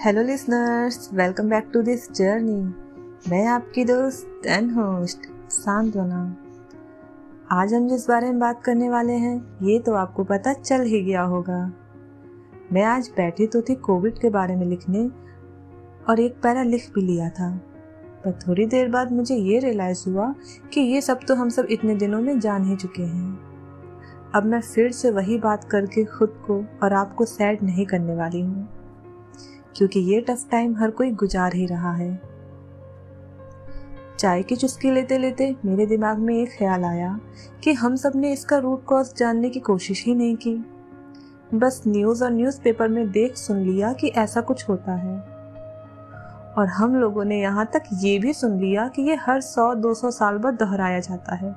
[0.00, 5.18] Hello listeners welcome back to this journey मैं आपकी दोस्त एंड होस्ट
[5.50, 6.18] सांत्वना
[7.52, 11.02] आज हम जिस बारे में बात करने वाले हैं, ये तो आपको पता चल ही
[11.02, 11.60] गया होगा।
[12.72, 15.06] मैं आज बैठी तो थी कोविड के बारे में लिखने
[16.08, 17.50] और एक पैरा लिख भी लिया था।
[18.24, 20.32] पर थोड़ी देर बाद मुझे ये रियलाइज़ हुआ
[20.72, 23.38] कि ये सब तो हम सब इतने दिनों में जान ही चुके हैं।
[24.34, 28.40] अब मैं फिर से वही बात करके खुद को और आपको सैड नहीं करने वाली
[28.40, 28.68] हूँ।
[29.76, 32.20] क्योंकि ये टफ टाइम हर कोई गुजार ही रहा है।
[34.18, 37.20] चाय की चुस्की लेते लेते मेरे दिमाग में एक ख्याल आया
[37.64, 40.54] कि हम सबने इसका रूट कॉज जानने की कोशिश ही नहीं की।
[41.54, 45.18] बस न्यूज़ और न्यूज़पेपर में देख सुन लिया कि ऐसा कुछ होता है।
[46.58, 49.94] और हम लोगों ने यहाँ तक ये भी सुन लिया कि ये हर सौ, दो
[49.94, 51.56] सौ साल बाद दोहराया जाता है।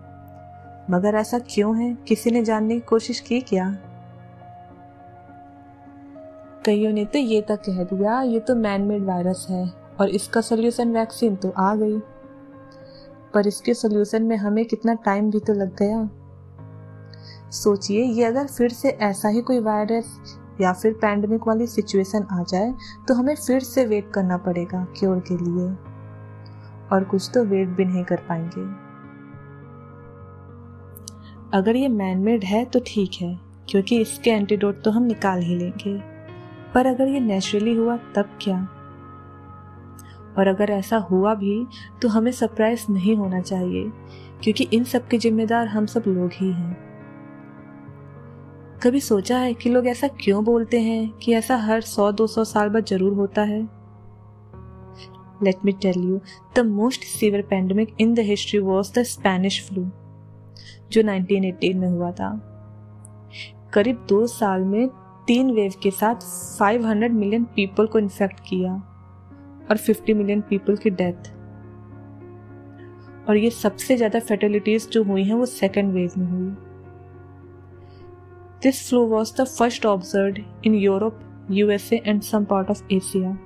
[0.91, 1.97] मगर ऐसा क्यों है?
[2.07, 3.77] किसी ने जानने की कोशिश की क्या?
[6.65, 9.68] कईयों ने तो ये तक कह दिया, ये तो मैन मेड वायरस है
[10.02, 11.98] और इसका सोल्यूशन वैक्सीन तो आ गई।
[13.34, 16.10] पर इसके सोल्यूशन में हमें कितना टाइम भी तो लग गया।
[17.51, 22.43] सोचिए, ये अगर फिर से ऐसा ही कोई वायरस या फिर पैंडमिक वाली सिचुएशन आ
[22.43, 22.73] जाए
[23.07, 25.68] तो हमें फिर से वेट करना पड़ेगा क्योर के लिए।
[26.91, 28.62] और कुछ तो वेट भी नहीं कर पाएँगे।
[31.57, 35.98] अगर ये मैनमेड है तो ठीक है, क्योंकि इसके एंटीडोट तो हम निकाल ही लेंगे।
[36.73, 38.67] पर अगर ये नेचुरली हुआ, तब क्या?
[40.37, 41.65] और अगर ऐसा हुआ भी
[42.01, 43.91] तो हमें सरप्राइज़ नहीं होना चाहिए,
[44.43, 46.77] क्योंकि इन सब के जिम्मेदार हम सब लोग ही हैं।
[48.84, 52.43] कभी सोचा है कि लोग ऐसा क्यों बोलते हैं कि ऐसा हर सौ, दो सौ
[52.43, 53.61] साल बाद ज़रूर होता है?
[55.43, 56.20] Let me tell you
[56.55, 59.83] the most severe pandemic in the history was the Spanish flu
[60.91, 62.31] जो 1918 में हुआ था।
[63.73, 64.88] करीब दो साल में
[65.30, 66.16] तीन वेव के साथ
[66.59, 68.72] 500 मिलियन पीपल को इन्फेक्ट किया
[69.72, 71.28] और 50 मिलियन पीपल की डेथ
[73.29, 76.50] और ये सबसे ज़्यादा फर्टिलिटीज जो हुई हैं, वो सेकेंड वेव में हुई।
[78.63, 81.19] This flu was the first observe in Europe
[81.51, 83.38] USA and some part of Asia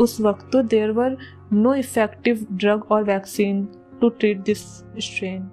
[0.00, 1.16] उस वक्त तो there were
[1.52, 3.64] no effective drug और vaccine
[4.00, 4.66] to treat this
[4.98, 5.50] strain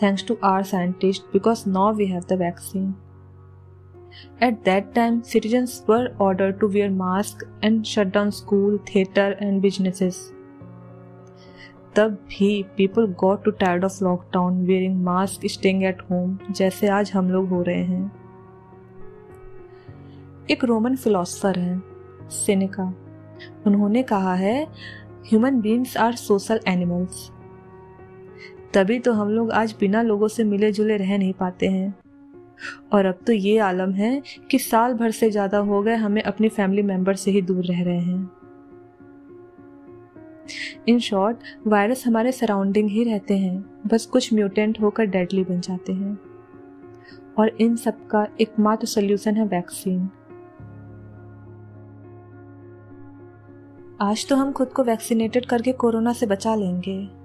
[0.00, 2.90] thanks to our scientists because now we have the vaccine.
[4.40, 9.62] At that time, citizens were ordered to wear masks and shut down school, theater and
[9.62, 10.20] businesses.
[11.96, 17.10] तब भी people got to tired of lockdown wearing mask staying at home जैसे आज
[17.12, 18.12] हम लोग हो रहे हैं
[20.50, 22.84] एक रोमन फिलोसफर हैं सेनेका
[23.66, 24.62] उन्होंने कहा है
[25.26, 27.30] human beings are social animals
[28.74, 31.94] तभी तो हम लोग आज बिना लोगों से मिले जुले रह नहीं पाते हैं।
[32.92, 34.20] और अब तो ये आलम है
[34.50, 37.82] कि साल भर से ज़्यादा हो गए हमें अपनी फैमिली मेंबर से ही दूर रह
[37.82, 38.30] रहे हैं।
[40.88, 45.92] इन शॉर्ट वायरस हमारे सराउंडिंग ही रहते हैं। बस कुछ म्यूटेंट होकर डेडली बन जाते
[45.92, 46.18] हैं।
[47.38, 50.08] और इन सब का एकमात्र सोल्यूशन है वैक्सीन
[54.02, 57.19] आज तो हम खुद को वैक्सीनेटेड करके कोरोना से बचा लेंगे।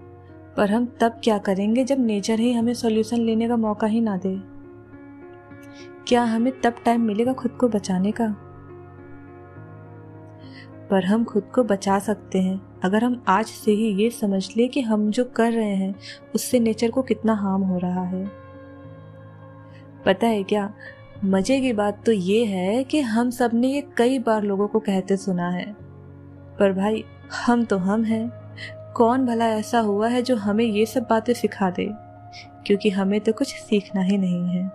[0.57, 4.17] पर हम तब क्या करेंगे जब नेचर ही हमें सॉल्यूशन लेने का मौका ही ना
[4.17, 4.41] दे?
[6.07, 8.35] क्या हमें तब टाइम मिलेगा खुद को बचाने का?
[10.89, 14.67] पर हम खुद को बचा सकते हैं, अगर हम आज से ही ये समझ ले
[14.67, 15.95] कि हम जो कर रहे हैं,
[16.35, 18.31] उससे नेचर को कितना हार्म हो रहा है।
[20.05, 20.73] पता है क्या?
[21.25, 25.17] मज़े की बात तो ये है कि हम सबने ये कई बार लोगों को कहते
[25.17, 25.75] सुना है।
[26.59, 27.03] पर भाई,
[27.45, 28.44] हम तो हम हैं।
[28.95, 31.89] कौन भला ऐसा हुआ है जो हमें ये सब बातें सिखा दे?
[32.65, 34.71] क्योंकि हमें तो कुछ सीखना ही नहीं है।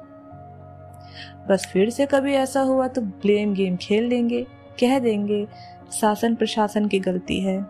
[1.48, 4.42] बस फिर से कभी ऐसा हुआ तो ब्लेम गेम खेल देंगे,
[4.81, 5.48] कह देंगे,
[5.92, 7.66] शासन प्रशासन की गलती है।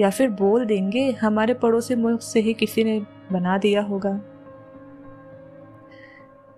[0.00, 3.02] या फिर बोल देंगे, हमारे पड़ोसी मुल्क से ही किसी ने
[3.32, 4.20] बना दिया होगा।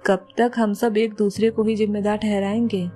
[0.06, 2.86] कब तक हम सब एक दूसरे को ही जिम्मेदार ठहराएँगे?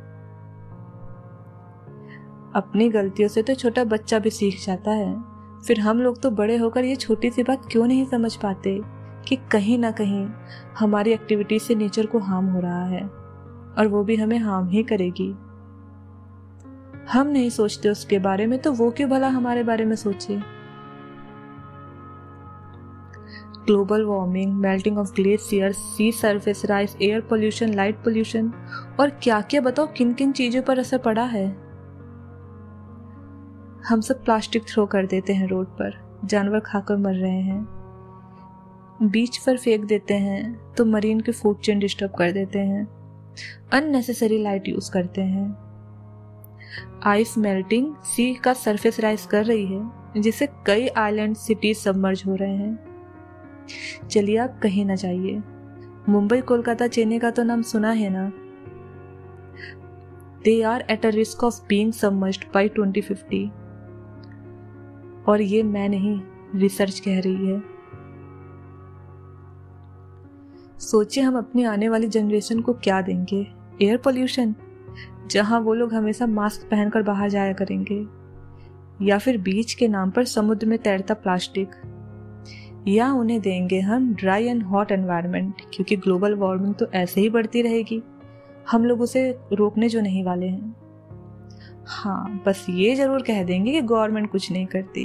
[2.56, 5.35] अपनी गलतियों से तो छोटा बच्चा भी सीख जाता है।
[5.66, 8.80] फिर हम लोग तो बड़े होकर ये छोटी सी बात क्यों नहीं समझ पाते
[9.28, 10.28] कि कहीं ना कहीं
[10.78, 13.02] हमारी एक्टिविटी से नेचर को हार्म हो रहा है
[13.78, 15.34] और वो भी हमें हार्म ही करेगी।
[17.12, 20.36] हम नहीं सोचते उसके बारे में तो वो क्यों भला हमारे बारे में सोचे?
[23.66, 28.52] Global warming melting of glacier sea surface rise air pollution light pollution
[29.00, 31.65] और क्या क्या बताओ किन किन चीज़ों पर असर पड़ा है?
[33.88, 37.66] हम सब प्लास्टिक थ्रो कर देते हैं रोड पर। जानवर खाकर मर रहे हैं।
[39.02, 42.88] बीच पर फेंक देते हैं तो मरीन के फ़ूड चेन डिस्टर्ब कर देते हैं।
[43.72, 45.56] अननेसेसरी लाइट यूज़ करते हैं।
[47.04, 52.34] आइस मेल्टिंग सी का सरफेस राइज कर रही है, जिससे कई आइलैंड सिटीज़ सबमर्ज हो
[52.34, 52.78] रहे हैं।
[54.10, 55.42] चलिए आप कहीं ना जाइए।
[56.08, 58.32] मुंबई, कोलकाता, चेन्नई का तो नाम सुना है ना?
[60.44, 63.65] They are at a risk of being submerged by 2050
[65.28, 66.20] और ये मैं नहीं
[66.54, 67.62] रिसर्च कह रही है।
[70.80, 73.46] सोचिए हम अपनी आने वाली जनरेशन को क्या देंगे।
[73.82, 74.54] एयर पोल्यूशन
[75.30, 78.06] जहाँ वो लोग हमेशा मास्क पहनकर बाहर जाया करेंगे,
[79.02, 81.70] या फिर बीच के नाम पर समुद्र में तैरता प्लास्टिक
[82.88, 87.62] या उन्हें देंगे हम ड्राई एंड हॉट एनवायरनमेंट क्योंकि ग्लोबल वार्मिंग तो ऐसे ही बढ़ती
[87.62, 88.02] रहेगी।
[88.70, 90.74] हम लोग उसे रोकने जो नहीं वाले हैं।
[91.86, 95.04] हाँ बस ये ज़रूर कह देंगे कि गवर्नमेंट कुछ नहीं करती।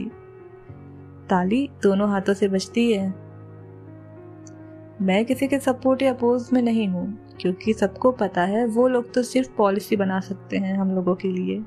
[1.29, 3.07] ताली, दोनों हाथों से बचती है।
[5.01, 7.05] मैं किसी के सपोर्ट या अपोज में नहीं हूँ,
[7.41, 11.27] क्योंकि सबको पता है वो लोग तो सिर्फ़ पॉलिसी बना सकते हैं हम लोगों के
[11.27, 11.61] लिए।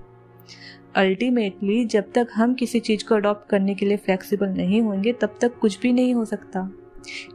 [0.97, 5.39] अल्टीमेटली, जब तक हम किसी चीज़ को अडॉप्ट करने के लिए फ्लेक्सिबल नहीं होंगे, तब
[5.41, 6.69] तक कुछ भी नहीं हो सकता।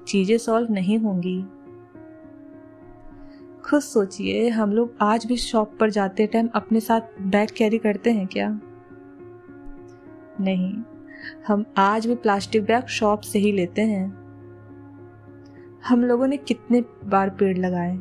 [0.07, 1.43] चीज़ें सॉल्व नहीं होंगी।
[3.69, 8.11] खुद सोचिए, हम लोग आज भी शॉप पर जाते टाइम अपने साथ बैग कैरी करते
[8.11, 8.59] हैं क्या?
[10.39, 10.83] नहीं,
[11.47, 14.09] हम आज भी प्लास्टिक बैग शॉप से ही लेते हैं।
[15.85, 17.97] हम लोगों ने कितने बार पेड़ लगाए।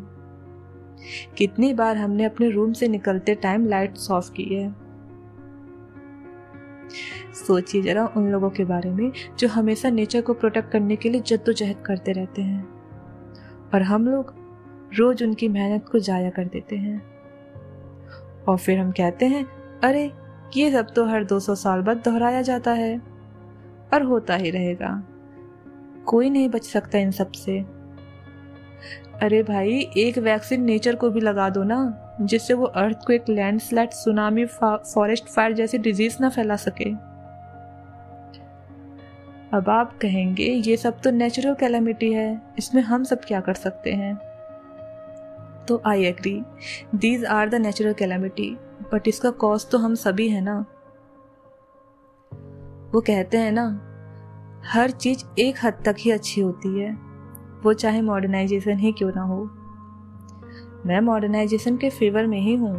[1.38, 4.74] कितनी बार हमने अपने रूम से निकलते टाइम लाइट ऑफ़ की है।
[7.46, 11.20] सोचिए जरा उन लोगों के बारे में, जो हमेशा नेचर को प्रोटेक्ट करने के लिए
[11.20, 12.68] जद्दोजहद करते रहते हैं।
[13.74, 14.47] और हम लोग
[14.96, 17.02] रोज उनकी मेहनत को जाया कर देते हैं।
[18.48, 19.46] और फिर हम कहते हैं,
[19.84, 20.12] अरे,
[20.56, 23.18] ये सब तो हर 200 साल बाद दोहराया जाता है।
[23.94, 25.04] और होता ही रहेगा।
[26.06, 27.60] कोई नहीं बच सकता इन सबसे।
[29.22, 33.28] अरे भाई, एक वैक्सीन नेचर को भी लगा दो ना, जिससे वो अर्थ को एक
[33.28, 36.90] लैंडस्लाइड सुनामी फॉरेस्ट फायर जैसी डिज़ीज़ ना फैला सके।
[39.56, 43.92] अब आप कहेंगे, ये सब तो नेचुरल कैलामिटी है, इसमें हम सब क्या कर सकते
[43.92, 44.27] हैं?
[45.68, 46.40] तो I agree
[46.96, 48.50] these are the natural calamity
[48.92, 50.58] but इसका कॉज तो हम सभी है ना।
[52.92, 53.66] वो कहते हैं ना,
[54.66, 56.92] हर चीज़ एक हद तक ही अच्छी होती है।
[57.62, 59.42] वो चाहे मॉडर्नाइजेशन ही क्यों ना हो।
[60.86, 62.74] मैं मॉडर्नाइजेशन के फेवर में ही हूँ,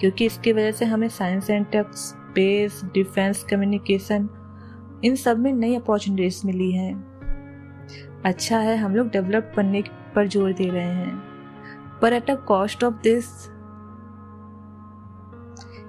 [0.00, 4.28] क्योंकि इसकी वजह से हमें science and tech space defence communication
[5.04, 6.94] इन सब में नई अपॉर्चुनिटीज़ मिली हैं।
[8.24, 9.82] अच्छा है, हम लोग डेवलप बनने
[10.14, 11.33] पर ज़ोर दे रहे हैं।
[12.02, 13.26] पर at a cost of this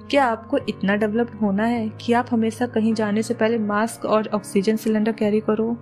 [0.10, 4.28] क्या आपको इतना डेवलप होना है कि आप हमेशा कहीं जाने से पहले मास्क और
[4.28, 5.78] ऑक्सीजन सिलेंडर कैरी करो?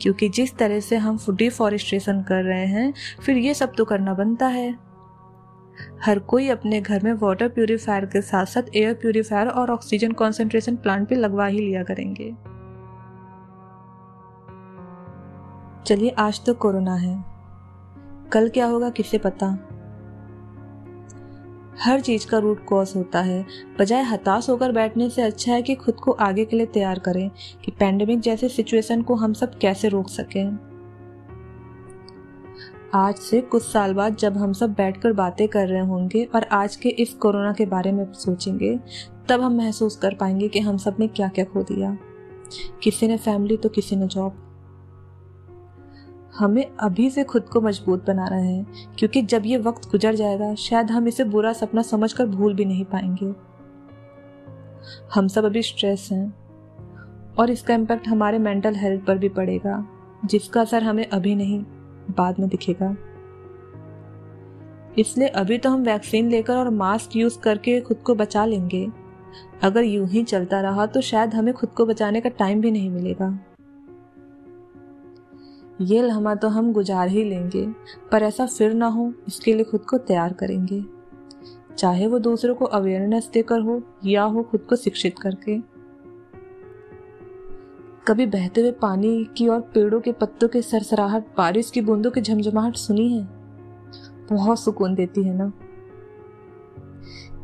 [0.00, 2.94] क्योंकि जिस तरह से हम फ़ूड डिफॉरेस्ट्रेशन कर रहे हैं,
[3.26, 4.78] फिर ये सब तो करना बनता है।
[6.02, 10.76] हर कोई अपने घर में वाटर प्यूरिफायर के साथ साथ एयर प्यूरिफायर और ऑक्सीजन कॉन्सेंट्रेशन
[10.76, 12.34] प्लांट भी लगवा ही लिया करेंगे।
[15.86, 17.24] चलिए आज तो कोरोना है।
[18.32, 19.46] कल क्या होगा किसे पता?
[21.80, 23.46] हर चीज़ का रूट कॉज होता है।
[23.80, 27.30] बजाय हताश होकर बैठने से अच्छा है कि खुद को आगे के लिए तैयार करें
[27.64, 30.58] कि पैंडेमिक जैसे सिचुएशन को हम सब कैसे रोक सकें।
[32.94, 36.76] आज से कुछ साल बाद जब हम सब बैठकर बातें कर रहे होंगे और आज
[36.76, 38.80] के इस कोरोना के बारे में सोचेंगे,
[39.28, 41.96] तब हम महसूस कर पाएँगे कि हम सबने क्या क्या खो दिया।
[42.82, 44.40] किसी ने फैमिली तो किसी ने जॉब
[46.34, 50.54] हमें अभी से खुद को मज़बूत बना रहे हैं, क्योंकि जब ये वक्त गुजर जाएगा,
[50.54, 53.32] शायद हम इसे बुरा सपना समझकर भूल भी नहीं पाएँगे।
[55.14, 56.34] हम सब अभी स्ट्रेस हैं,
[57.38, 59.84] और इसका इम्पैक्ट हमारे मेंटल हेल्थ पर भी पड़ेगा,
[60.24, 61.62] जिसका असर हमें अभी नहीं,
[62.10, 62.94] बाद में दिखेगा।
[64.98, 68.86] इसलिए अभी तो हम वैक्सीन लेकर और मास्क यूज़ करके खुद को बचा लेंगे।
[69.62, 72.90] अगर यूँ ही चलता रहा तो शायद हमें खुद को बचाने का टाइम भी नहीं
[72.90, 73.38] मिलेगा।
[75.80, 77.66] ये लम्हा तो हम गुजार ही लेंगे,
[78.12, 80.84] पर ऐसा फिर ना हो, इसके लिए खुद को तैयार करेंगे।
[81.78, 85.58] चाहे वो दूसरों को अवेयरनेस देकर हो, या हो खुद को शिक्षित करके।
[88.08, 92.20] कभी बहते हुए पानी की और पेड़ों के पत्तों के सरसराहट, बारिश की बूंदों की
[92.20, 93.28] झमझमाहट सुनी है?
[94.32, 95.52] बहुत सुकून देती है ना?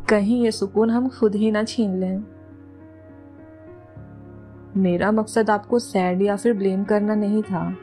[0.08, 2.24] कहीं ये सुकून हम खुद ही ना छीन लें।
[4.76, 7.76] मेरा मकसद आपको सैड या फिर ब्लेम करना नहीं था।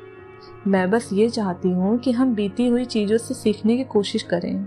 [0.68, 4.66] मैं बस ये चाहती हूँ कि हम बीती हुई चीज़ों से सीखने की कोशिश करें।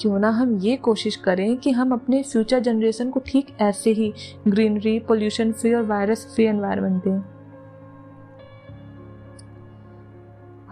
[0.00, 4.12] क्यों ना हम ये कोशिश करें कि हम अपने फ्यूचर जनरेशन को ठीक ऐसे ही
[4.48, 7.20] ग्रीनरी पोल्यूशन फ्री और वायरस फ्री एनवायरनमेंट दें।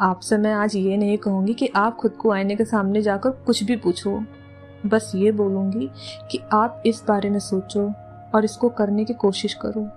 [0.00, 3.62] आपसे मैं आज ये नहीं कहूँगी कि आप खुद को आईने के सामने जाकर कुछ
[3.62, 4.22] भी पूछो।
[4.86, 5.90] बस ये बोलूँगी
[6.30, 7.92] कि आप इस बारे में सोचो
[8.34, 9.88] और इसको करने की कोशिश करो।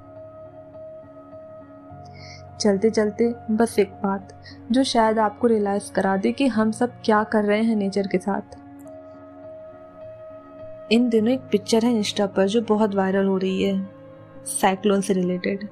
[2.59, 4.33] चलते चलते बस एक बात,
[4.71, 8.17] जो शायद आपको रियलाइज़ करा दे कि हम सब क्या कर रहे हैं नेचर के
[8.17, 8.57] साथ।
[10.91, 13.89] इन दिनों एक पिक्चर है इंस्टा पर जो बहुत वायरल हो रही है
[14.51, 15.67] साइक्लोन से रिलेटेड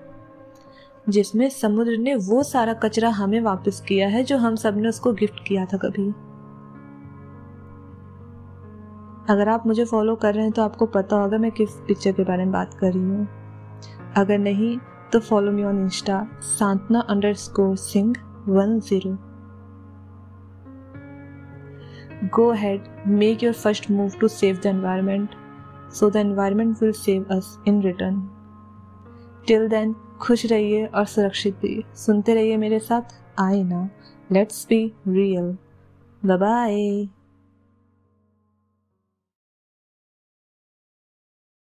[1.10, 5.48] जिसमें समुद्र ने वो सारा कचरा हमें वापस किया है जो हम सबने उसको गिफ्ट
[5.48, 6.08] किया था कभी।
[9.29, 12.24] अगर आप मुझे फॉलो कर रहे हैं तो आपको पता होगा मैं किस पिक्चर के
[12.24, 13.27] बारे में बात कर रही हूँ।
[14.17, 14.77] अगर नहीं
[15.14, 17.00] तो follow me on Insta Santana
[17.34, 18.14] underscore Singh
[18.48, 19.18] one zero
[22.36, 25.36] go ahead make your first move to save the environment
[25.94, 28.20] so the environment will save us in return
[29.48, 33.90] till then खुश रहिए और सुरक्षित भी सुनते रहिए मेरे साथ आई ना
[34.32, 35.56] लेट्स बी रियल
[36.24, 37.08] बाय